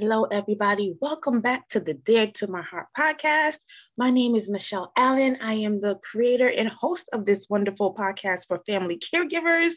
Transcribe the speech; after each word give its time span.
Hello, 0.00 0.26
everybody. 0.30 0.94
Welcome 1.00 1.40
back 1.40 1.68
to 1.70 1.80
the 1.80 1.94
Dear 1.94 2.28
to 2.34 2.46
My 2.46 2.62
Heart 2.62 2.86
podcast. 2.96 3.58
My 3.96 4.10
name 4.10 4.36
is 4.36 4.48
Michelle 4.48 4.92
Allen. 4.96 5.38
I 5.42 5.54
am 5.54 5.76
the 5.76 5.96
creator 5.96 6.48
and 6.48 6.68
host 6.68 7.08
of 7.12 7.26
this 7.26 7.48
wonderful 7.50 7.96
podcast 7.96 8.46
for 8.46 8.62
family 8.64 8.96
caregivers, 8.96 9.72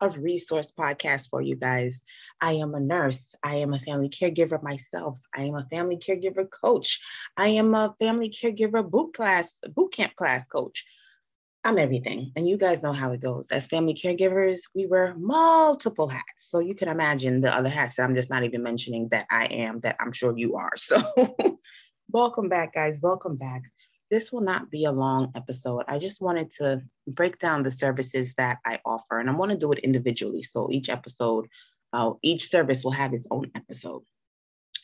a 0.00 0.08
resource 0.18 0.72
podcast 0.72 1.28
for 1.28 1.42
you 1.42 1.56
guys. 1.56 2.00
I 2.40 2.52
am 2.52 2.74
a 2.74 2.80
nurse. 2.80 3.34
I 3.42 3.56
am 3.56 3.74
a 3.74 3.78
family 3.78 4.08
caregiver 4.08 4.62
myself. 4.62 5.20
I 5.34 5.42
am 5.42 5.56
a 5.56 5.66
family 5.70 5.98
caregiver 5.98 6.50
coach. 6.50 6.98
I 7.36 7.48
am 7.48 7.74
a 7.74 7.94
family 7.98 8.30
caregiver 8.30 8.82
boot 8.90 9.12
class, 9.12 9.60
boot 9.74 9.92
camp 9.92 10.16
class 10.16 10.46
coach. 10.46 10.86
I'm 11.66 11.78
everything. 11.78 12.30
And 12.36 12.48
you 12.48 12.56
guys 12.56 12.80
know 12.80 12.92
how 12.92 13.10
it 13.10 13.20
goes. 13.20 13.50
As 13.50 13.66
family 13.66 13.92
caregivers, 13.92 14.60
we 14.72 14.86
wear 14.86 15.16
multiple 15.18 16.06
hats. 16.06 16.48
So 16.48 16.60
you 16.60 16.76
can 16.76 16.86
imagine 16.86 17.40
the 17.40 17.52
other 17.52 17.68
hats 17.68 17.96
that 17.96 18.04
I'm 18.04 18.14
just 18.14 18.30
not 18.30 18.44
even 18.44 18.62
mentioning 18.62 19.08
that 19.08 19.26
I 19.32 19.46
am, 19.46 19.80
that 19.80 19.96
I'm 19.98 20.12
sure 20.12 20.32
you 20.38 20.54
are. 20.54 20.70
So 20.78 20.96
welcome 22.12 22.48
back, 22.48 22.74
guys. 22.74 23.00
Welcome 23.02 23.34
back. 23.34 23.62
This 24.12 24.30
will 24.30 24.42
not 24.42 24.70
be 24.70 24.84
a 24.84 24.92
long 24.92 25.32
episode. 25.34 25.82
I 25.88 25.98
just 25.98 26.22
wanted 26.22 26.52
to 26.52 26.82
break 27.08 27.40
down 27.40 27.64
the 27.64 27.72
services 27.72 28.32
that 28.38 28.58
I 28.64 28.78
offer, 28.86 29.18
and 29.18 29.28
I 29.28 29.32
want 29.32 29.50
to 29.50 29.58
do 29.58 29.72
it 29.72 29.80
individually. 29.80 30.44
So 30.44 30.68
each 30.70 30.88
episode, 30.88 31.48
uh, 31.92 32.12
each 32.22 32.48
service 32.48 32.84
will 32.84 32.92
have 32.92 33.12
its 33.12 33.26
own 33.32 33.50
episode 33.56 34.04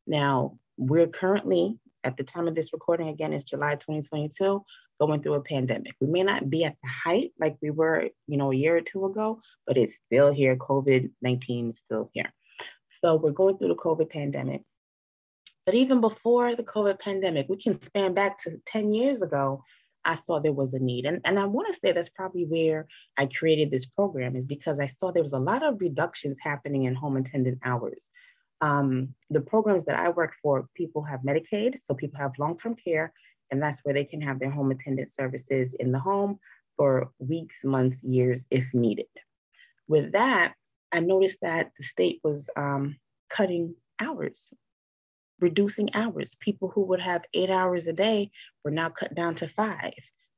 Now, 0.06 0.58
we're 0.76 1.08
currently 1.08 1.78
at 2.04 2.16
the 2.16 2.24
time 2.24 2.48
of 2.48 2.54
this 2.54 2.72
recording, 2.72 3.08
again, 3.08 3.32
it's 3.32 3.44
July 3.44 3.74
2022, 3.74 4.64
going 5.00 5.22
through 5.22 5.34
a 5.34 5.42
pandemic. 5.42 5.94
We 6.00 6.06
may 6.08 6.22
not 6.22 6.48
be 6.48 6.64
at 6.64 6.76
the 6.82 6.88
height 6.88 7.32
like 7.40 7.56
we 7.60 7.70
were, 7.70 8.08
you 8.26 8.36
know, 8.36 8.52
a 8.52 8.56
year 8.56 8.76
or 8.76 8.80
two 8.80 9.06
ago, 9.06 9.40
but 9.66 9.76
it's 9.76 10.00
still 10.06 10.32
here. 10.32 10.56
COVID 10.56 11.10
19 11.22 11.70
is 11.70 11.78
still 11.78 12.10
here. 12.12 12.32
So 13.00 13.16
we're 13.16 13.32
going 13.32 13.58
through 13.58 13.68
the 13.68 13.76
COVID 13.76 14.10
pandemic. 14.10 14.62
But 15.66 15.74
even 15.74 16.00
before 16.00 16.56
the 16.56 16.64
COVID 16.64 16.98
pandemic, 16.98 17.46
we 17.48 17.56
can 17.56 17.80
span 17.82 18.14
back 18.14 18.42
to 18.44 18.60
10 18.66 18.94
years 18.94 19.22
ago. 19.22 19.62
I 20.04 20.14
saw 20.14 20.38
there 20.38 20.52
was 20.52 20.72
a 20.72 20.78
need. 20.78 21.04
And, 21.04 21.20
and 21.24 21.38
I 21.38 21.44
want 21.44 21.68
to 21.68 21.78
say 21.78 21.92
that's 21.92 22.08
probably 22.08 22.46
where 22.46 22.86
I 23.18 23.26
created 23.26 23.70
this 23.70 23.84
program, 23.84 24.34
is 24.34 24.46
because 24.46 24.80
I 24.80 24.86
saw 24.86 25.10
there 25.10 25.22
was 25.22 25.34
a 25.34 25.38
lot 25.38 25.62
of 25.62 25.80
reductions 25.80 26.38
happening 26.40 26.84
in 26.84 26.94
home 26.94 27.16
attendant 27.16 27.58
hours 27.64 28.10
um, 28.60 29.14
the 29.30 29.40
programs 29.40 29.84
that 29.84 29.98
I 29.98 30.08
work 30.08 30.34
for, 30.34 30.68
people 30.74 31.02
have 31.02 31.20
Medicaid, 31.20 31.78
so 31.78 31.94
people 31.94 32.18
have 32.18 32.32
long-term 32.38 32.74
care, 32.74 33.12
and 33.50 33.62
that's 33.62 33.80
where 33.84 33.94
they 33.94 34.04
can 34.04 34.20
have 34.20 34.38
their 34.38 34.50
home 34.50 34.70
attendant 34.70 35.10
services 35.10 35.74
in 35.74 35.92
the 35.92 35.98
home 35.98 36.38
for 36.76 37.10
weeks, 37.18 37.64
months, 37.64 38.02
years 38.02 38.46
if 38.50 38.72
needed. 38.74 39.06
With 39.86 40.12
that, 40.12 40.54
I 40.92 41.00
noticed 41.00 41.40
that 41.42 41.70
the 41.76 41.84
state 41.84 42.20
was 42.24 42.50
um, 42.56 42.96
cutting 43.28 43.74
hours, 44.00 44.52
reducing 45.40 45.94
hours. 45.94 46.34
People 46.40 46.68
who 46.68 46.82
would 46.86 47.00
have 47.00 47.24
eight 47.34 47.50
hours 47.50 47.86
a 47.86 47.92
day 47.92 48.30
were 48.64 48.70
now 48.70 48.88
cut 48.88 49.14
down 49.14 49.34
to 49.36 49.48
five. 49.48 49.92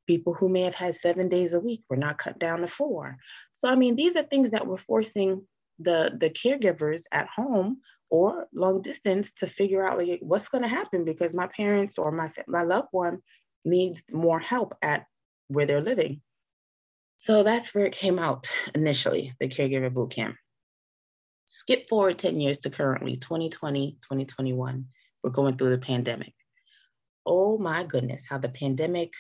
People 0.07 0.35
who 0.35 0.49
may 0.49 0.63
have 0.63 0.75
had 0.75 0.95
seven 0.95 1.29
days 1.29 1.53
a 1.53 1.61
week 1.61 1.83
were 1.89 1.97
now 1.97 2.13
cut 2.13 2.39
down 2.39 2.61
to 2.61 2.67
four. 2.67 3.17
So, 3.55 3.69
I 3.69 3.77
mean, 3.77 3.97
these 3.97 4.17
are 4.17 4.25
things 4.25 4.51
that 4.51 4.67
were 4.67 4.79
forcing 4.79 5.43
the 5.81 6.17
the 6.19 6.31
caregivers 6.31 7.05
at 7.13 7.29
home 7.29 7.81
or 8.11 8.47
long 8.53 8.83
distance 8.83 9.33
to 9.33 9.47
figure 9.47 9.87
out 9.87 9.99
like 9.99 10.21
what's 10.23 10.49
going 10.49 10.63
to 10.63 10.69
happen 10.69 11.05
because 11.05 11.35
my 11.35 11.47
parents 11.49 11.99
or 11.99 12.11
my 12.13 12.31
my 12.47 12.63
loved 12.63 12.89
one 12.91 13.19
needs 13.65 14.03
more 14.13 14.41
help 14.41 14.75
at 14.83 15.07
where 15.49 15.67
they're 15.67 15.83
living. 15.83 16.21
So 17.17 17.43
that's 17.43 17.75
where 17.75 17.85
it 17.85 17.93
came 17.93 18.19
out 18.19 18.51
initially, 18.75 19.35
the 19.41 19.49
caregiver 19.49 19.93
boot 19.93 20.11
camp. 20.11 20.37
Skip 21.45 21.89
forward 21.89 22.19
10 22.19 22.41
years 22.41 22.59
to 22.59 22.71
currently 22.71 23.17
2020, 23.17 23.99
2021. 24.01 24.87
We're 25.23 25.31
going 25.31 25.57
through 25.57 25.71
the 25.71 25.79
pandemic. 25.79 26.33
Oh 27.27 27.59
my 27.59 27.83
goodness, 27.85 28.25
how 28.27 28.39
the 28.39 28.49
pandemic 28.49 29.13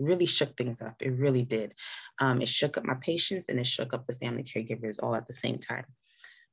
really 0.00 0.26
shook 0.26 0.56
things 0.56 0.80
up. 0.80 0.96
It 1.00 1.12
really 1.12 1.42
did. 1.42 1.74
Um, 2.18 2.40
it 2.42 2.48
shook 2.48 2.76
up 2.76 2.84
my 2.84 2.96
patients 3.00 3.48
and 3.48 3.58
it 3.58 3.66
shook 3.66 3.94
up 3.94 4.06
the 4.06 4.14
family 4.14 4.42
caregivers 4.42 4.98
all 5.02 5.14
at 5.14 5.26
the 5.26 5.34
same 5.34 5.58
time. 5.58 5.84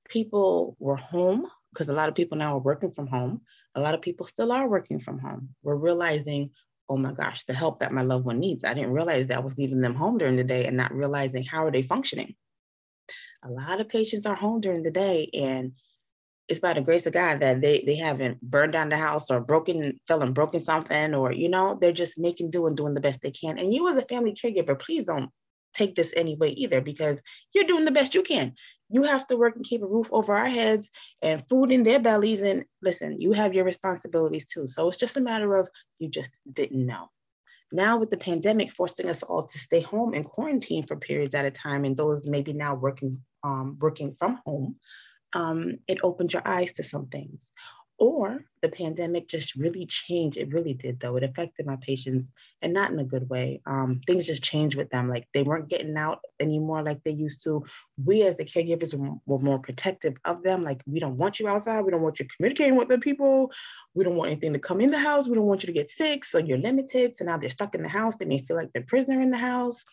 People 0.09 0.75
were 0.79 0.95
home 0.95 1.47
because 1.73 1.89
a 1.89 1.93
lot 1.93 2.09
of 2.09 2.15
people 2.15 2.37
now 2.37 2.55
are 2.55 2.61
working 2.61 2.91
from 2.91 3.07
home. 3.07 3.41
A 3.75 3.81
lot 3.81 3.93
of 3.93 4.01
people 4.01 4.25
still 4.25 4.51
are 4.51 4.69
working 4.69 4.99
from 4.99 5.19
home. 5.19 5.49
We're 5.63 5.75
realizing, 5.75 6.51
oh 6.89 6.97
my 6.97 7.11
gosh, 7.11 7.43
the 7.45 7.53
help 7.53 7.79
that 7.79 7.91
my 7.91 8.01
loved 8.01 8.25
one 8.25 8.39
needs. 8.39 8.63
I 8.63 8.73
didn't 8.73 8.93
realize 8.93 9.27
that 9.27 9.37
I 9.37 9.41
was 9.41 9.57
leaving 9.57 9.81
them 9.81 9.95
home 9.95 10.17
during 10.17 10.35
the 10.35 10.43
day 10.43 10.65
and 10.65 10.77
not 10.77 10.93
realizing 10.93 11.43
how 11.43 11.65
are 11.65 11.71
they 11.71 11.83
functioning. 11.83 12.35
A 13.43 13.49
lot 13.49 13.81
of 13.81 13.89
patients 13.89 14.25
are 14.25 14.35
home 14.35 14.61
during 14.61 14.83
the 14.83 14.91
day 14.91 15.29
and 15.33 15.73
it's 16.47 16.59
by 16.59 16.73
the 16.73 16.81
grace 16.81 17.05
of 17.05 17.13
God 17.13 17.39
that 17.41 17.61
they 17.61 17.83
they 17.85 17.95
haven't 17.95 18.41
burned 18.41 18.73
down 18.73 18.89
the 18.89 18.97
house 18.97 19.29
or 19.29 19.41
broken, 19.41 19.99
fell 20.07 20.21
and 20.21 20.33
broken 20.33 20.61
something, 20.61 21.13
or 21.13 21.31
you 21.31 21.49
know, 21.49 21.77
they're 21.79 21.91
just 21.91 22.17
making 22.17 22.51
do 22.51 22.67
and 22.67 22.77
doing 22.77 22.93
the 22.93 23.01
best 23.01 23.21
they 23.21 23.31
can. 23.31 23.57
And 23.57 23.73
you 23.73 23.87
as 23.89 23.97
a 23.97 24.05
family 24.05 24.33
caregiver, 24.33 24.79
please 24.79 25.05
don't 25.05 25.29
take 25.73 25.95
this 25.95 26.13
anyway 26.15 26.49
either 26.51 26.81
because 26.81 27.21
you're 27.53 27.65
doing 27.65 27.85
the 27.85 27.91
best 27.91 28.15
you 28.15 28.23
can. 28.23 28.53
You 28.89 29.03
have 29.03 29.27
to 29.27 29.37
work 29.37 29.55
and 29.55 29.65
keep 29.65 29.83
a 29.83 29.87
roof 29.87 30.07
over 30.11 30.35
our 30.35 30.49
heads 30.49 30.89
and 31.21 31.45
food 31.47 31.71
in 31.71 31.83
their 31.83 31.99
bellies. 31.99 32.41
And 32.41 32.65
listen, 32.81 33.21
you 33.21 33.33
have 33.33 33.53
your 33.53 33.65
responsibilities 33.65 34.45
too. 34.45 34.67
So 34.67 34.87
it's 34.87 34.97
just 34.97 35.17
a 35.17 35.21
matter 35.21 35.55
of 35.55 35.67
you 35.99 36.09
just 36.09 36.39
didn't 36.51 36.85
know. 36.85 37.09
Now 37.71 37.97
with 37.97 38.09
the 38.09 38.17
pandemic 38.17 38.71
forcing 38.71 39.09
us 39.09 39.23
all 39.23 39.43
to 39.43 39.59
stay 39.59 39.81
home 39.81 40.13
and 40.13 40.25
quarantine 40.25 40.83
for 40.83 40.95
periods 40.95 41.35
at 41.35 41.45
a 41.45 41.51
time, 41.51 41.83
and 41.83 41.97
those 41.97 42.25
maybe 42.25 42.53
now 42.53 42.75
working 42.75 43.21
um, 43.43 43.77
working 43.79 44.15
from 44.17 44.39
home, 44.45 44.77
um, 45.41 45.57
it 45.87 45.99
opened 46.03 46.31
your 46.33 46.45
eyes 46.45 46.71
to 46.73 46.83
some 46.83 47.07
things. 47.15 47.51
or 47.99 48.45
the 48.61 48.69
pandemic 48.69 49.27
just 49.27 49.55
really 49.55 49.85
changed. 49.85 50.37
It 50.37 50.53
really 50.53 50.73
did, 50.73 50.99
though. 50.99 51.15
It 51.15 51.23
affected 51.23 51.65
my 51.65 51.77
patients 51.81 52.31
and 52.61 52.73
not 52.73 52.91
in 52.91 52.99
a 52.99 53.03
good 53.03 53.27
way. 53.29 53.61
Um, 53.65 54.01
things 54.05 54.27
just 54.27 54.43
changed 54.43 54.77
with 54.77 54.89
them. 54.91 55.09
Like 55.09 55.27
they 55.33 55.43
weren't 55.43 55.69
getting 55.69 55.97
out 55.97 56.19
anymore 56.39 56.83
like 56.83 57.03
they 57.03 57.11
used 57.11 57.43
to. 57.45 57.63
We, 58.03 58.23
as 58.23 58.35
the 58.35 58.45
caregivers, 58.45 58.93
were 59.25 59.39
more 59.39 59.59
protective 59.59 60.15
of 60.25 60.43
them. 60.43 60.63
Like, 60.63 60.81
we 60.85 60.99
don't 60.99 61.17
want 61.17 61.39
you 61.39 61.47
outside. 61.47 61.81
We 61.81 61.91
don't 61.91 62.01
want 62.03 62.19
you 62.19 62.27
communicating 62.35 62.77
with 62.77 62.89
the 62.89 62.99
people. 62.99 63.51
We 63.95 64.03
don't 64.03 64.15
want 64.15 64.31
anything 64.31 64.53
to 64.53 64.59
come 64.59 64.81
in 64.81 64.91
the 64.91 64.99
house. 64.99 65.27
We 65.27 65.35
don't 65.35 65.47
want 65.47 65.63
you 65.63 65.67
to 65.67 65.73
get 65.73 65.89
sick. 65.89 66.23
So 66.25 66.37
you're 66.37 66.57
limited. 66.59 67.15
So 67.15 67.25
now 67.25 67.37
they're 67.37 67.49
stuck 67.49 67.73
in 67.75 67.81
the 67.83 67.89
house. 67.89 68.15
They 68.15 68.25
may 68.25 68.39
feel 68.39 68.57
like 68.57 68.71
they're 68.73 68.83
prisoner 68.83 69.21
in 69.21 69.31
the 69.31 69.37
house. 69.37 69.83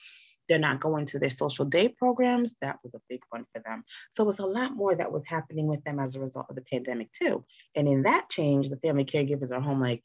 They're 0.48 0.58
not 0.58 0.80
going 0.80 1.06
to 1.06 1.18
their 1.18 1.30
social 1.30 1.64
day 1.64 1.88
programs. 1.88 2.54
That 2.60 2.78
was 2.82 2.94
a 2.94 3.00
big 3.08 3.20
one 3.30 3.44
for 3.54 3.62
them. 3.64 3.84
So 4.12 4.22
it 4.22 4.26
was 4.26 4.38
a 4.38 4.46
lot 4.46 4.76
more 4.76 4.94
that 4.94 5.12
was 5.12 5.24
happening 5.26 5.66
with 5.66 5.82
them 5.84 5.98
as 5.98 6.14
a 6.14 6.20
result 6.20 6.46
of 6.50 6.56
the 6.56 6.62
pandemic, 6.62 7.12
too. 7.12 7.44
And 7.74 7.88
in 7.88 8.02
that 8.02 8.28
change, 8.28 8.68
the 8.68 8.76
family 8.76 9.04
caregivers 9.04 9.52
are 9.52 9.60
home 9.60 9.80
like, 9.80 10.02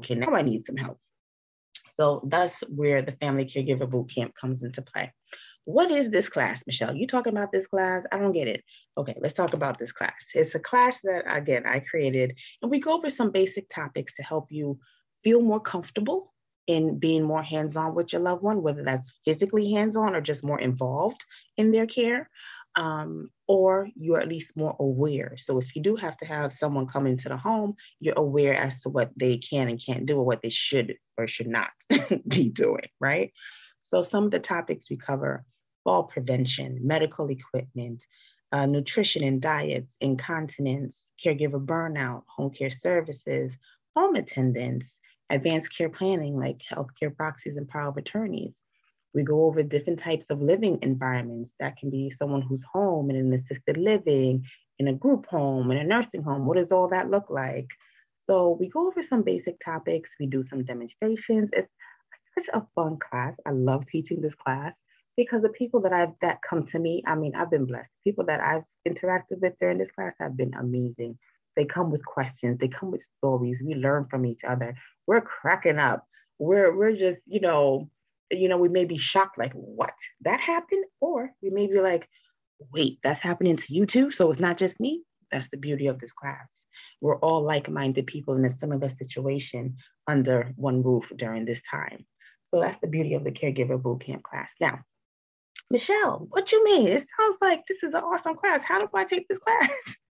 okay, 0.00 0.14
now 0.14 0.34
I 0.34 0.42
need 0.42 0.66
some 0.66 0.76
help. 0.76 0.98
So 1.88 2.20
that's 2.28 2.60
where 2.68 3.00
the 3.00 3.12
Family 3.12 3.46
Caregiver 3.46 3.88
Boot 3.88 4.10
Camp 4.14 4.34
comes 4.34 4.62
into 4.62 4.82
play. 4.82 5.14
What 5.64 5.90
is 5.90 6.10
this 6.10 6.28
class, 6.28 6.62
Michelle? 6.66 6.94
You 6.94 7.06
talking 7.06 7.32
about 7.32 7.52
this 7.52 7.66
class? 7.66 8.04
I 8.12 8.18
don't 8.18 8.32
get 8.32 8.48
it. 8.48 8.62
Okay, 8.98 9.14
let's 9.18 9.34
talk 9.34 9.54
about 9.54 9.78
this 9.78 9.92
class. 9.92 10.30
It's 10.34 10.54
a 10.54 10.60
class 10.60 11.00
that, 11.04 11.24
again, 11.34 11.64
I 11.66 11.80
created, 11.80 12.38
and 12.60 12.70
we 12.70 12.80
go 12.80 12.92
over 12.92 13.08
some 13.08 13.30
basic 13.30 13.70
topics 13.70 14.14
to 14.16 14.22
help 14.22 14.52
you 14.52 14.78
feel 15.24 15.40
more 15.40 15.58
comfortable 15.58 16.34
in 16.66 16.98
being 16.98 17.22
more 17.22 17.42
hands-on 17.42 17.94
with 17.94 18.12
your 18.12 18.22
loved 18.22 18.42
one, 18.42 18.62
whether 18.62 18.82
that's 18.82 19.18
physically 19.24 19.72
hands-on 19.72 20.14
or 20.14 20.20
just 20.20 20.44
more 20.44 20.58
involved 20.58 21.24
in 21.56 21.72
their 21.72 21.86
care, 21.86 22.28
um, 22.76 23.30
or 23.48 23.88
you're 23.94 24.20
at 24.20 24.28
least 24.28 24.56
more 24.56 24.76
aware. 24.80 25.34
So 25.36 25.58
if 25.58 25.74
you 25.74 25.82
do 25.82 25.96
have 25.96 26.16
to 26.18 26.26
have 26.26 26.52
someone 26.52 26.86
come 26.86 27.06
into 27.06 27.28
the 27.28 27.36
home, 27.36 27.74
you're 28.00 28.18
aware 28.18 28.54
as 28.54 28.82
to 28.82 28.88
what 28.88 29.10
they 29.16 29.38
can 29.38 29.68
and 29.68 29.82
can't 29.84 30.06
do 30.06 30.18
or 30.18 30.24
what 30.24 30.42
they 30.42 30.50
should 30.50 30.96
or 31.16 31.26
should 31.26 31.46
not 31.46 31.70
be 32.28 32.50
doing, 32.50 32.84
right? 33.00 33.32
So 33.80 34.02
some 34.02 34.24
of 34.24 34.30
the 34.30 34.40
topics 34.40 34.90
we 34.90 34.96
cover, 34.96 35.44
fall 35.84 36.04
prevention, 36.04 36.80
medical 36.82 37.28
equipment, 37.30 38.04
uh, 38.52 38.66
nutrition 38.66 39.22
and 39.24 39.40
diets, 39.40 39.96
incontinence, 40.00 41.12
caregiver 41.24 41.64
burnout, 41.64 42.24
home 42.26 42.50
care 42.50 42.70
services, 42.70 43.56
home 43.94 44.16
attendance, 44.16 44.98
advanced 45.30 45.76
care 45.76 45.88
planning 45.88 46.38
like 46.38 46.62
healthcare 46.70 47.14
proxies 47.14 47.56
and 47.56 47.68
power 47.68 47.88
of 47.88 47.96
attorneys. 47.96 48.62
We 49.14 49.22
go 49.22 49.44
over 49.44 49.62
different 49.62 49.98
types 49.98 50.30
of 50.30 50.42
living 50.42 50.78
environments. 50.82 51.54
That 51.58 51.76
can 51.78 51.90
be 51.90 52.10
someone 52.10 52.42
who's 52.42 52.64
home 52.64 53.10
in 53.10 53.16
an 53.16 53.32
assisted 53.32 53.76
living, 53.76 54.44
in 54.78 54.88
a 54.88 54.92
group 54.92 55.26
home, 55.26 55.70
in 55.70 55.78
a 55.78 55.84
nursing 55.84 56.22
home. 56.22 56.44
What 56.44 56.56
does 56.56 56.70
all 56.70 56.88
that 56.88 57.10
look 57.10 57.30
like? 57.30 57.70
So 58.16 58.56
we 58.60 58.68
go 58.68 58.88
over 58.88 59.02
some 59.02 59.22
basic 59.22 59.58
topics. 59.60 60.14
We 60.20 60.26
do 60.26 60.42
some 60.42 60.64
demonstrations. 60.64 61.48
It's 61.52 61.72
such 62.36 62.48
a 62.52 62.66
fun 62.74 62.98
class. 62.98 63.36
I 63.46 63.50
love 63.52 63.86
teaching 63.86 64.20
this 64.20 64.34
class 64.34 64.76
because 65.16 65.42
the 65.42 65.48
people 65.48 65.80
that 65.82 65.92
I've 65.92 66.18
that 66.20 66.42
come 66.42 66.66
to 66.66 66.78
me, 66.78 67.02
I 67.06 67.14
mean, 67.14 67.34
I've 67.34 67.50
been 67.50 67.66
blessed. 67.66 67.90
People 68.04 68.26
that 68.26 68.40
I've 68.40 68.64
interacted 68.86 69.40
with 69.40 69.56
during 69.58 69.78
this 69.78 69.90
class 69.90 70.14
have 70.20 70.36
been 70.36 70.54
amazing. 70.54 71.18
They 71.56 71.64
come 71.64 71.90
with 71.90 72.04
questions, 72.04 72.58
they 72.58 72.68
come 72.68 72.90
with 72.90 73.02
stories. 73.02 73.62
We 73.64 73.74
learn 73.74 74.06
from 74.06 74.26
each 74.26 74.44
other. 74.46 74.76
We're 75.06 75.22
cracking 75.22 75.78
up. 75.78 76.04
We're 76.38 76.76
we're 76.76 76.94
just, 76.94 77.22
you 77.26 77.40
know, 77.40 77.90
you 78.30 78.48
know, 78.48 78.58
we 78.58 78.68
may 78.68 78.84
be 78.84 78.98
shocked, 78.98 79.38
like, 79.38 79.52
what? 79.52 79.94
That 80.22 80.40
happened? 80.40 80.84
Or 81.00 81.30
we 81.42 81.50
may 81.50 81.66
be 81.66 81.80
like, 81.80 82.08
wait, 82.72 82.98
that's 83.02 83.20
happening 83.20 83.56
to 83.56 83.74
you 83.74 83.86
too. 83.86 84.10
So 84.10 84.30
it's 84.30 84.40
not 84.40 84.58
just 84.58 84.80
me. 84.80 85.02
That's 85.30 85.48
the 85.48 85.56
beauty 85.56 85.86
of 85.86 85.98
this 85.98 86.12
class. 86.12 86.52
We're 87.00 87.18
all 87.18 87.42
like-minded 87.42 88.06
people 88.06 88.36
in 88.36 88.44
a 88.44 88.50
similar 88.50 88.88
situation 88.88 89.76
under 90.06 90.52
one 90.56 90.82
roof 90.82 91.10
during 91.16 91.44
this 91.44 91.62
time. 91.62 92.06
So 92.46 92.60
that's 92.60 92.78
the 92.78 92.86
beauty 92.86 93.14
of 93.14 93.24
the 93.24 93.32
caregiver 93.32 93.80
bootcamp 93.80 94.22
class. 94.22 94.52
Now, 94.60 94.80
Michelle, 95.70 96.26
what 96.30 96.52
you 96.52 96.62
mean? 96.64 96.86
It 96.86 97.04
sounds 97.18 97.38
like 97.40 97.66
this 97.66 97.82
is 97.82 97.94
an 97.94 98.04
awesome 98.04 98.36
class. 98.36 98.62
How 98.62 98.78
do 98.78 98.88
I 98.94 99.04
take 99.04 99.28
this 99.28 99.38
class? 99.38 99.96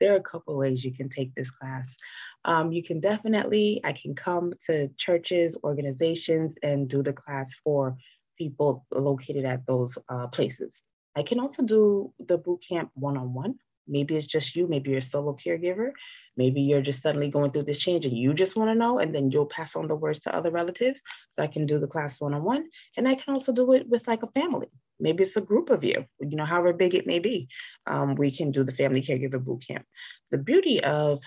there 0.00 0.12
are 0.12 0.18
a 0.18 0.22
couple 0.22 0.56
ways 0.56 0.84
you 0.84 0.92
can 0.92 1.08
take 1.08 1.34
this 1.34 1.50
class. 1.50 1.96
Um, 2.44 2.72
you 2.72 2.82
can 2.82 3.00
definitely, 3.00 3.80
I 3.84 3.92
can 3.92 4.14
come 4.14 4.52
to 4.66 4.88
churches, 4.96 5.56
organizations, 5.64 6.56
and 6.62 6.88
do 6.88 7.02
the 7.02 7.12
class 7.12 7.54
for 7.64 7.96
people 8.36 8.86
located 8.92 9.44
at 9.44 9.66
those 9.66 9.98
uh, 10.08 10.28
places. 10.28 10.82
I 11.16 11.22
can 11.22 11.40
also 11.40 11.62
do 11.64 12.12
the 12.20 12.38
boot 12.38 12.62
camp 12.68 12.90
one-on-one. 12.94 13.56
Maybe 13.88 14.16
it's 14.16 14.26
just 14.26 14.54
you, 14.54 14.66
maybe 14.66 14.90
you're 14.90 14.98
a 14.98 15.02
solo 15.02 15.34
caregiver, 15.34 15.92
maybe 16.36 16.60
you're 16.60 16.82
just 16.82 17.02
suddenly 17.02 17.30
going 17.30 17.50
through 17.50 17.64
this 17.64 17.78
change 17.78 18.04
and 18.04 18.16
you 18.16 18.34
just 18.34 18.56
want 18.56 18.70
to 18.70 18.74
know, 18.74 18.98
and 18.98 19.14
then 19.14 19.30
you'll 19.30 19.46
pass 19.46 19.74
on 19.76 19.88
the 19.88 19.96
words 19.96 20.20
to 20.20 20.34
other 20.34 20.50
relatives. 20.50 21.00
So 21.32 21.42
I 21.42 21.46
can 21.46 21.66
do 21.66 21.78
the 21.78 21.86
class 21.86 22.20
one 22.20 22.34
on 22.34 22.44
one, 22.44 22.68
and 22.96 23.08
I 23.08 23.14
can 23.14 23.34
also 23.34 23.52
do 23.52 23.72
it 23.72 23.88
with 23.88 24.06
like 24.06 24.22
a 24.22 24.30
family. 24.40 24.68
Maybe 25.00 25.22
it's 25.22 25.36
a 25.36 25.40
group 25.40 25.70
of 25.70 25.84
you, 25.84 26.04
you 26.20 26.36
know, 26.36 26.44
however 26.44 26.72
big 26.72 26.94
it 26.94 27.06
may 27.06 27.18
be. 27.18 27.48
Um, 27.86 28.14
we 28.16 28.30
can 28.30 28.50
do 28.50 28.64
the 28.64 28.72
family 28.72 29.00
caregiver 29.00 29.42
boot 29.42 29.64
camp. 29.66 29.86
The 30.30 30.38
beauty 30.38 30.82
of 30.82 31.22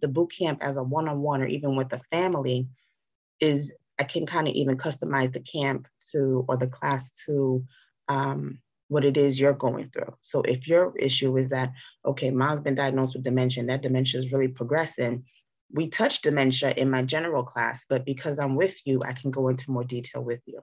the 0.00 0.08
boot 0.08 0.32
camp 0.36 0.58
as 0.62 0.76
a 0.76 0.82
one 0.82 1.08
on 1.08 1.20
one 1.20 1.40
or 1.40 1.46
even 1.46 1.76
with 1.76 1.92
a 1.92 2.00
family 2.10 2.68
is 3.40 3.74
I 3.98 4.04
can 4.04 4.26
kind 4.26 4.48
of 4.48 4.54
even 4.54 4.76
customize 4.76 5.32
the 5.32 5.40
camp 5.40 5.88
to 6.12 6.44
or 6.48 6.56
the 6.56 6.66
class 6.66 7.10
to 7.26 7.64
um, 8.08 8.58
what 8.88 9.04
it 9.04 9.16
is 9.16 9.40
you're 9.40 9.52
going 9.52 9.88
through. 9.90 10.14
So 10.22 10.42
if 10.42 10.68
your 10.68 10.94
issue 10.96 11.36
is 11.36 11.48
that, 11.48 11.72
okay, 12.04 12.30
mom's 12.30 12.60
been 12.60 12.74
diagnosed 12.74 13.14
with 13.14 13.24
dementia, 13.24 13.60
and 13.60 13.70
that 13.70 13.82
dementia 13.82 14.20
is 14.20 14.32
really 14.32 14.48
progressing, 14.48 15.24
we 15.72 15.88
touch 15.88 16.22
dementia 16.22 16.72
in 16.76 16.90
my 16.90 17.02
general 17.02 17.42
class, 17.42 17.84
but 17.88 18.04
because 18.04 18.38
I'm 18.38 18.54
with 18.54 18.78
you, 18.84 19.00
I 19.04 19.12
can 19.12 19.30
go 19.30 19.48
into 19.48 19.70
more 19.70 19.84
detail 19.84 20.22
with 20.22 20.40
you. 20.46 20.60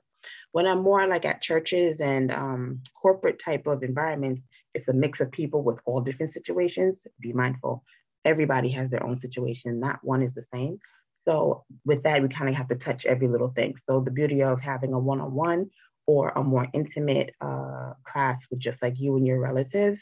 When 0.52 0.68
I'm 0.68 0.82
more 0.82 1.08
like 1.08 1.26
at 1.26 1.42
churches 1.42 2.00
and 2.00 2.32
um, 2.32 2.82
corporate 2.94 3.40
type 3.40 3.68
of 3.68 3.84
environments, 3.84 4.48
it's 4.74 4.88
a 4.88 4.94
mix 4.94 5.20
of 5.20 5.32
people 5.32 5.64
with 5.64 5.80
all 5.86 6.02
different 6.02 6.32
situations. 6.32 7.06
Be 7.20 7.34
mindful, 7.34 7.84
everybody 8.24 8.70
has 8.70 8.90
their 8.90 9.04
own 9.04 9.16
situation, 9.16 9.80
not 9.80 10.00
one 10.04 10.22
is 10.22 10.34
the 10.34 10.46
same. 10.54 10.78
So 11.26 11.66
with 11.86 12.04
that, 12.04 12.22
we 12.22 12.30
kind 12.30 12.50
of 12.50 12.56
have 12.56 12.68
to 12.70 12.76
touch 12.76 13.06
every 13.06 13.28
little 13.28 13.50
thing. 13.50 13.76
So 13.78 14.00
the 14.00 14.12
beauty 14.12 14.42
of 14.44 14.62
having 14.62 14.94
a 14.94 15.00
one-on-one 15.00 15.70
or 16.08 16.30
a 16.30 16.44
more 16.44 16.68
intimate 16.74 17.34
uh, 17.42 17.94
class 18.04 18.46
with 18.50 18.60
just 18.60 18.82
like 18.82 19.00
you 19.00 19.18
and 19.18 19.26
your 19.26 19.40
relatives, 19.40 20.02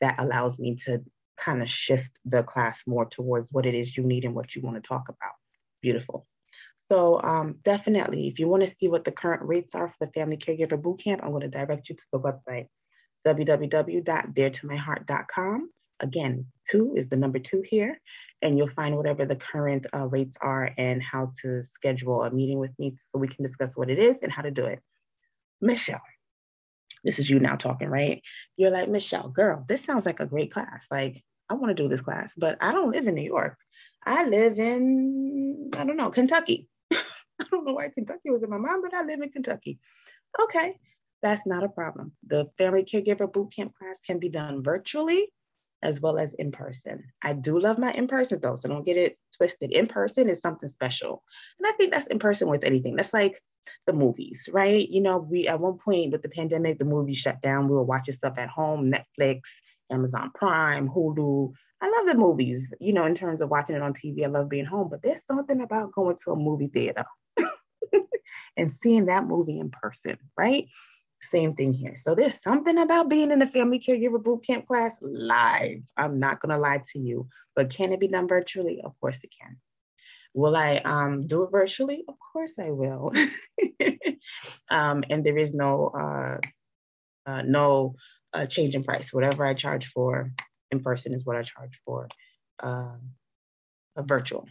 that 0.00 0.16
allows 0.18 0.58
me 0.58 0.76
to 0.76 1.02
kind 1.38 1.62
of 1.62 1.70
shift 1.70 2.18
the 2.24 2.42
class 2.42 2.82
more 2.86 3.04
towards 3.06 3.52
what 3.52 3.66
it 3.66 3.74
is 3.74 3.96
you 3.96 4.02
need 4.02 4.24
and 4.24 4.34
what 4.34 4.54
you 4.54 4.62
want 4.62 4.76
to 4.76 4.86
talk 4.86 5.08
about. 5.08 5.32
Beautiful. 5.80 6.26
So 6.88 7.22
um, 7.22 7.56
definitely, 7.62 8.28
if 8.28 8.38
you 8.38 8.48
want 8.48 8.62
to 8.62 8.68
see 8.68 8.88
what 8.88 9.04
the 9.04 9.12
current 9.12 9.42
rates 9.42 9.74
are 9.74 9.88
for 9.88 10.06
the 10.06 10.12
Family 10.12 10.38
Caregiver 10.38 10.80
Bootcamp, 10.80 11.22
I'm 11.22 11.30
going 11.30 11.42
to 11.42 11.48
direct 11.48 11.90
you 11.90 11.96
to 11.96 12.04
the 12.12 12.20
website, 12.20 12.68
www.deartomyheart.com. 13.26 15.70
Again, 16.00 16.46
two 16.70 16.94
is 16.96 17.08
the 17.08 17.16
number 17.16 17.40
two 17.40 17.62
here, 17.68 18.00
and 18.40 18.56
you'll 18.56 18.70
find 18.70 18.96
whatever 18.96 19.26
the 19.26 19.36
current 19.36 19.86
uh, 19.94 20.06
rates 20.06 20.38
are 20.40 20.72
and 20.78 21.02
how 21.02 21.30
to 21.42 21.62
schedule 21.62 22.22
a 22.22 22.30
meeting 22.30 22.58
with 22.58 22.72
me 22.78 22.96
so 22.96 23.18
we 23.18 23.28
can 23.28 23.44
discuss 23.44 23.76
what 23.76 23.90
it 23.90 23.98
is 23.98 24.22
and 24.22 24.32
how 24.32 24.40
to 24.42 24.50
do 24.50 24.64
it. 24.64 24.80
Michelle, 25.60 26.00
this 27.04 27.18
is 27.18 27.28
you 27.28 27.40
now 27.40 27.56
talking, 27.56 27.88
right? 27.88 28.22
You're 28.56 28.70
like, 28.70 28.88
Michelle, 28.88 29.28
girl, 29.28 29.64
this 29.68 29.84
sounds 29.84 30.06
like 30.06 30.20
a 30.20 30.26
great 30.26 30.52
class. 30.52 30.86
Like, 30.90 31.22
I 31.48 31.54
want 31.54 31.76
to 31.76 31.82
do 31.82 31.88
this 31.88 32.00
class, 32.00 32.34
but 32.36 32.58
I 32.60 32.72
don't 32.72 32.90
live 32.90 33.06
in 33.06 33.14
New 33.14 33.22
York. 33.22 33.56
I 34.04 34.26
live 34.28 34.58
in, 34.58 35.70
I 35.76 35.84
don't 35.84 35.96
know, 35.96 36.10
Kentucky. 36.10 36.68
I 36.92 37.44
don't 37.50 37.64
know 37.64 37.74
why 37.74 37.88
Kentucky 37.88 38.30
was 38.30 38.42
in 38.42 38.50
my 38.50 38.58
mind, 38.58 38.82
but 38.82 38.94
I 38.94 39.02
live 39.04 39.20
in 39.20 39.30
Kentucky. 39.30 39.78
Okay, 40.40 40.76
that's 41.22 41.46
not 41.46 41.64
a 41.64 41.68
problem. 41.68 42.12
The 42.26 42.46
Family 42.58 42.84
Caregiver 42.84 43.30
Bootcamp 43.30 43.74
class 43.74 44.00
can 44.06 44.18
be 44.18 44.28
done 44.28 44.62
virtually 44.62 45.32
as 45.82 46.00
well 46.00 46.18
as 46.18 46.34
in 46.34 46.50
person. 46.52 47.04
I 47.22 47.34
do 47.34 47.58
love 47.58 47.78
my 47.78 47.92
in 47.92 48.08
person 48.08 48.40
though, 48.42 48.56
so 48.56 48.68
don't 48.68 48.86
get 48.86 48.96
it 48.96 49.18
twisted. 49.36 49.72
In 49.72 49.86
person 49.86 50.28
is 50.28 50.40
something 50.40 50.68
special. 50.68 51.22
And 51.58 51.66
I 51.66 51.72
think 51.72 51.92
that's 51.92 52.08
in 52.08 52.18
person 52.18 52.48
with 52.48 52.64
anything. 52.64 52.96
That's 52.96 53.14
like 53.14 53.40
the 53.86 53.92
movies, 53.92 54.48
right? 54.52 54.88
You 54.88 55.00
know, 55.00 55.18
we 55.18 55.46
at 55.46 55.60
one 55.60 55.78
point 55.78 56.12
with 56.12 56.22
the 56.22 56.28
pandemic, 56.28 56.78
the 56.78 56.84
movies 56.84 57.18
shut 57.18 57.40
down. 57.42 57.68
We 57.68 57.74
were 57.74 57.82
watching 57.82 58.14
stuff 58.14 58.34
at 58.38 58.48
home, 58.48 58.92
Netflix, 58.92 59.42
Amazon 59.90 60.30
Prime, 60.34 60.88
Hulu. 60.88 61.52
I 61.80 61.90
love 61.90 62.06
the 62.06 62.18
movies, 62.18 62.72
you 62.80 62.92
know, 62.92 63.04
in 63.04 63.14
terms 63.14 63.40
of 63.40 63.50
watching 63.50 63.76
it 63.76 63.82
on 63.82 63.94
TV. 63.94 64.24
I 64.24 64.28
love 64.28 64.48
being 64.48 64.66
home, 64.66 64.88
but 64.90 65.02
there's 65.02 65.24
something 65.24 65.60
about 65.60 65.92
going 65.92 66.16
to 66.24 66.32
a 66.32 66.36
movie 66.36 66.68
theater 66.68 67.04
and 68.56 68.70
seeing 68.70 69.06
that 69.06 69.24
movie 69.26 69.58
in 69.58 69.70
person, 69.70 70.18
right? 70.36 70.66
Same 71.20 71.54
thing 71.54 71.72
here. 71.72 71.96
So 71.96 72.14
there's 72.14 72.40
something 72.40 72.78
about 72.78 73.08
being 73.08 73.32
in 73.32 73.42
a 73.42 73.46
family 73.46 73.80
caregiver 73.80 74.22
boot 74.22 74.46
camp 74.46 74.66
class 74.66 74.98
live. 75.02 75.82
I'm 75.96 76.20
not 76.20 76.40
going 76.40 76.54
to 76.54 76.60
lie 76.60 76.80
to 76.92 76.98
you, 76.98 77.28
but 77.56 77.70
can 77.70 77.92
it 77.92 78.00
be 78.00 78.08
done 78.08 78.28
virtually? 78.28 78.80
Of 78.84 78.98
course 79.00 79.18
it 79.24 79.34
can. 79.40 79.56
Will 80.34 80.54
I 80.54 80.76
um, 80.76 81.26
do 81.26 81.42
it 81.42 81.50
virtually? 81.50 82.04
Of 82.08 82.14
course 82.32 82.58
I 82.58 82.70
will. 82.70 83.12
um, 84.70 85.02
and 85.10 85.24
there 85.24 85.38
is 85.38 85.54
no 85.54 85.88
uh, 85.88 86.38
uh, 87.26 87.42
no 87.42 87.96
uh, 88.32 88.46
change 88.46 88.76
in 88.76 88.84
price. 88.84 89.12
Whatever 89.12 89.44
I 89.44 89.54
charge 89.54 89.86
for 89.86 90.32
in 90.70 90.80
person 90.80 91.14
is 91.14 91.24
what 91.24 91.36
I 91.36 91.42
charge 91.42 91.80
for 91.84 92.08
uh, 92.60 92.96
virtual. 93.98 94.46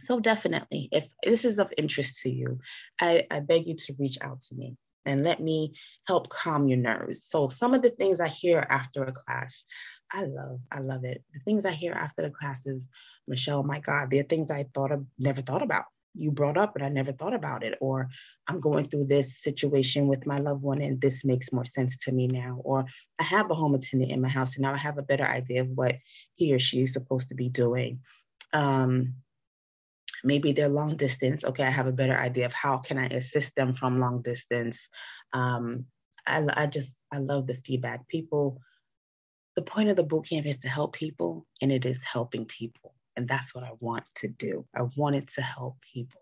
So 0.00 0.20
definitely, 0.20 0.88
if 0.92 1.08
this 1.24 1.44
is 1.44 1.58
of 1.58 1.72
interest 1.78 2.22
to 2.22 2.30
you, 2.30 2.58
I, 3.00 3.26
I 3.30 3.40
beg 3.40 3.66
you 3.66 3.74
to 3.74 3.94
reach 3.98 4.18
out 4.20 4.42
to 4.42 4.54
me 4.54 4.76
and 5.04 5.22
let 5.22 5.40
me 5.40 5.74
help 6.06 6.28
calm 6.28 6.68
your 6.68 6.78
nerves. 6.78 7.22
So 7.22 7.48
some 7.48 7.74
of 7.74 7.82
the 7.82 7.90
things 7.90 8.20
I 8.20 8.28
hear 8.28 8.66
after 8.68 9.04
a 9.04 9.12
class, 9.12 9.64
I 10.12 10.24
love, 10.24 10.60
I 10.70 10.80
love 10.80 11.04
it. 11.04 11.22
The 11.32 11.40
things 11.40 11.66
I 11.66 11.72
hear 11.72 11.92
after 11.92 12.22
the 12.22 12.30
classes, 12.30 12.88
Michelle, 13.26 13.62
my 13.62 13.80
God, 13.80 14.10
there 14.10 14.20
are 14.20 14.24
things 14.24 14.50
I 14.50 14.64
thought 14.74 14.92
of, 14.92 15.04
never 15.18 15.40
thought 15.40 15.62
about. 15.62 15.84
You 16.14 16.32
brought 16.32 16.56
up, 16.56 16.74
and 16.74 16.84
I 16.84 16.88
never 16.88 17.12
thought 17.12 17.34
about 17.34 17.62
it. 17.62 17.76
Or 17.80 18.08
I'm 18.48 18.60
going 18.60 18.88
through 18.88 19.04
this 19.04 19.38
situation 19.38 20.08
with 20.08 20.26
my 20.26 20.38
loved 20.38 20.62
one, 20.62 20.80
and 20.80 21.00
this 21.00 21.24
makes 21.24 21.52
more 21.52 21.66
sense 21.66 21.96
to 21.98 22.12
me 22.12 22.26
now. 22.26 22.60
Or 22.64 22.86
I 23.18 23.22
have 23.22 23.50
a 23.50 23.54
home 23.54 23.74
attendant 23.74 24.10
in 24.10 24.20
my 24.20 24.28
house, 24.28 24.56
and 24.56 24.62
now 24.62 24.72
I 24.72 24.78
have 24.78 24.98
a 24.98 25.02
better 25.02 25.26
idea 25.26 25.60
of 25.60 25.68
what 25.68 25.96
he 26.34 26.54
or 26.54 26.58
she 26.58 26.82
is 26.82 26.92
supposed 26.92 27.28
to 27.28 27.34
be 27.34 27.50
doing. 27.50 28.00
Um, 28.52 29.14
maybe 30.24 30.52
they're 30.52 30.68
long 30.68 30.96
distance 30.96 31.44
okay 31.44 31.64
i 31.64 31.70
have 31.70 31.86
a 31.86 31.92
better 31.92 32.16
idea 32.16 32.46
of 32.46 32.52
how 32.52 32.78
can 32.78 32.98
i 32.98 33.06
assist 33.06 33.54
them 33.56 33.74
from 33.74 33.98
long 33.98 34.22
distance. 34.22 34.88
Um, 35.32 35.86
I, 36.26 36.46
I 36.54 36.66
just 36.66 37.02
i 37.12 37.18
love 37.18 37.46
the 37.46 37.54
feedback. 37.54 38.06
People 38.08 38.60
the 39.56 39.62
point 39.62 39.88
of 39.88 39.96
the 39.96 40.04
boot 40.04 40.28
camp 40.28 40.46
is 40.46 40.58
to 40.58 40.68
help 40.68 40.92
people 40.94 41.46
and 41.60 41.72
it 41.72 41.84
is 41.84 42.04
helping 42.04 42.44
people 42.44 42.94
and 43.16 43.26
that's 43.26 43.54
what 43.54 43.64
i 43.64 43.72
want 43.80 44.04
to 44.16 44.28
do. 44.28 44.64
I 44.76 44.82
want 44.96 45.16
it 45.16 45.28
to 45.34 45.42
help 45.42 45.76
people. 45.92 46.20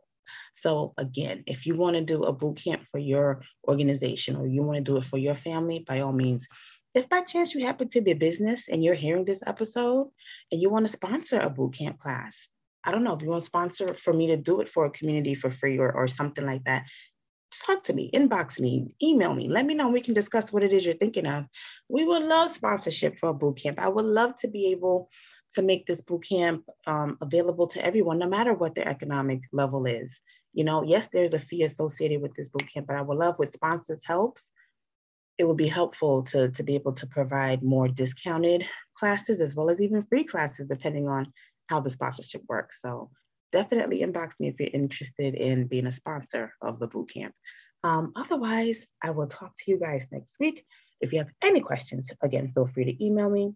So 0.55 0.95
again 0.97 1.45
if 1.47 1.67
you 1.67 1.77
want 1.77 1.97
to 1.97 2.03
do 2.03 2.23
a 2.23 2.33
boot 2.33 2.61
camp 2.63 2.85
for 2.91 2.99
your 2.99 3.43
organization 3.69 4.37
or 4.37 4.47
you 4.47 4.63
want 4.63 4.77
to 4.77 4.93
do 4.93 4.97
it 4.97 5.05
for 5.05 5.19
your 5.19 5.35
family 5.35 5.85
by 5.87 6.01
all 6.01 6.13
means. 6.13 6.47
If 6.95 7.11
by 7.11 7.21
chance 7.21 7.55
you 7.55 7.67
happen 7.67 7.89
to 7.89 8.01
be 8.01 8.13
a 8.13 8.17
business 8.17 8.69
and 8.69 8.83
you're 8.83 8.95
hearing 8.95 9.27
this 9.27 9.43
episode 9.47 10.09
and 10.51 10.61
you 10.63 10.71
want 10.71 10.87
to 10.87 10.93
sponsor 10.93 11.41
a 11.41 11.51
boot 11.51 11.75
camp 11.75 11.99
class 11.99 12.49
I 12.87 12.93
don't 12.93 13.03
know 13.03 13.15
if 13.15 13.21
you 13.21 13.29
want 13.29 13.43
to 13.43 13.47
sponsor 13.47 13.95
for 13.95 14.13
me 14.13 14.29
to 14.29 14.37
do 14.37 14.61
it 14.61 14.69
for 14.69 14.87
a 14.87 14.91
community 14.91 15.35
for 15.35 15.51
free 15.51 15.77
or, 15.79 15.93
or 15.93 16.07
something 16.07 16.47
like 16.47 16.65
that. 16.65 16.87
Talk 17.67 17.85
to 17.85 17.93
me, 17.93 18.11
inbox 18.15 18.61
me, 18.61 18.89
email 19.03 19.35
me, 19.35 19.49
let 19.49 19.67
me 19.67 19.75
know. 19.75 19.91
We 19.91 20.01
can 20.01 20.15
discuss 20.15 20.53
what 20.53 20.63
it 20.63 20.73
is 20.73 20.85
you're 20.85 20.95
thinking 20.95 21.27
of. 21.27 21.47
We 21.89 22.05
would 22.05 22.23
love 22.23 22.51
sponsorship 22.51 23.19
for 23.19 23.31
a 23.31 23.35
boot 23.35 23.59
camp. 23.59 23.81
I 23.81 23.89
would 23.89 24.05
love 24.05 24.37
to 24.37 24.49
be 24.49 24.69
able 24.69 25.11
to 25.53 25.63
make 25.63 25.87
this 25.87 26.01
boot 26.01 26.25
camp 26.29 26.65
um, 26.87 27.17
available 27.21 27.67
to 27.69 27.85
everyone, 27.85 28.19
no 28.19 28.29
matter 28.29 28.53
what 28.53 28.75
their 28.75 28.89
economic 28.89 29.43
level 29.53 29.87
is. 29.87 30.21
You 30.53 30.65
know, 30.65 30.83
yes, 30.85 31.09
there's 31.09 31.35
a 31.35 31.39
fee 31.39 31.65
associated 31.65 32.21
with 32.21 32.35
this 32.35 32.49
boot 32.49 32.69
camp, 32.73 32.87
but 32.87 32.97
I 32.97 33.03
would 33.03 33.19
love 33.19 33.39
with 33.39 33.53
sponsors 33.53 34.05
helps. 34.05 34.51
It 35.39 35.45
would 35.45 35.57
be 35.57 35.69
helpful 35.69 36.23
to, 36.25 36.51
to 36.51 36.63
be 36.63 36.75
able 36.75 36.95
to 36.95 37.07
provide 37.07 37.63
more 37.63 37.89
discounted 37.89 38.67
classes 38.97 39.41
as 39.41 39.55
well 39.55 39.71
as 39.71 39.81
even 39.81 40.03
free 40.03 40.25
classes, 40.25 40.67
depending 40.67 41.09
on 41.09 41.33
how 41.69 41.81
the 41.81 41.91
sponsorship 41.91 42.43
works. 42.49 42.81
So 42.81 43.11
definitely 43.53 44.01
inbox 44.01 44.41
me 44.41 44.49
if 44.49 44.59
you're 44.59 44.71
interested 44.73 45.35
in 45.35 45.67
being 45.67 45.87
a 45.87 45.93
sponsor 45.93 46.55
of 46.63 46.79
the 46.79 46.89
bootcamp. 46.89 47.33
Um, 47.85 48.13
otherwise, 48.17 48.87
I 49.03 49.11
will 49.11 49.29
talk 49.29 49.53
to 49.57 49.71
you 49.71 49.79
guys 49.79 50.09
next 50.11 50.37
week. 50.41 50.65
If 51.01 51.13
you 51.13 51.21
have 51.21 51.31
any 51.43 51.61
questions, 51.61 52.11
again, 52.23 52.51
feel 52.53 52.67
free 52.67 52.85
to 52.85 53.05
email 53.05 53.31
me. 53.31 53.55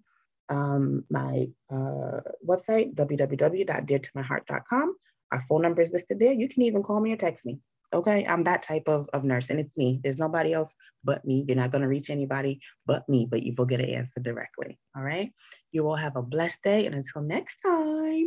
Um, 0.49 1.05
my 1.11 1.49
uh, 1.71 2.21
website, 2.47 2.95
www.deartomyheart.com. 2.95 4.95
Our 5.33 5.41
phone 5.43 5.63
number 5.63 5.83
is 5.83 5.93
listed 5.93 6.19
there. 6.19 6.33
You 6.33 6.49
can 6.49 6.63
even 6.63 6.83
call 6.83 7.01
me 7.01 7.13
or 7.13 7.17
text 7.17 7.47
me. 7.47 7.61
Okay, 7.93 8.25
I'm 8.29 8.45
that 8.45 8.63
type 8.63 8.85
of, 8.87 9.09
of 9.13 9.25
nurse, 9.25 9.51
and 9.51 9.59
it's 9.59 9.77
me. 9.77 10.01
There's 10.03 10.19
nobody 10.19 10.53
else 10.53 10.75
but 11.03 11.25
me. 11.25 11.45
You're 11.47 11.57
not 11.57 11.73
going 11.73 11.83
to 11.83 11.89
reach 11.89 12.09
anybody 12.09 12.61
but 12.87 13.09
me, 13.09 13.27
but 13.29 13.43
you 13.43 13.53
will 13.59 13.67
get 13.67 13.81
an 13.81 13.91
answer 13.91 14.21
directly. 14.21 14.79
All 14.97 15.03
right. 15.03 15.33
You 15.73 15.89
all 15.89 15.97
have 15.97 16.17
a 16.17 16.23
blessed 16.23 16.63
day, 16.63 16.87
and 16.87 16.95
until 16.95 17.23
next 17.23 17.57
time, 17.65 18.27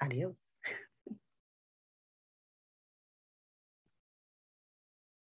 adios. 0.00 0.45